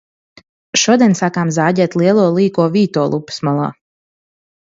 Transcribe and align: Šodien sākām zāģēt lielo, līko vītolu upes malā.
Šodien 0.83 1.13
sākām 1.19 1.51
zāģēt 1.57 1.97
lielo, 2.03 2.25
līko 2.39 2.67
vītolu 2.77 3.21
upes 3.25 3.39
malā. 3.51 3.71